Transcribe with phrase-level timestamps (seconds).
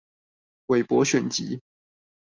[0.65, 1.61] 韋伯選集